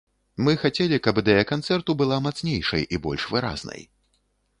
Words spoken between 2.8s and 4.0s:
і больш выразнай.